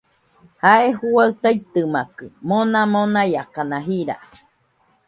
[0.61, 4.15] Jae juaɨ taitɨmakɨ, mona monaiakana jira